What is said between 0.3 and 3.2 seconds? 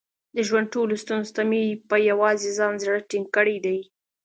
د ژوند ټولو ستونزو ته مې په یووازې ځان زړه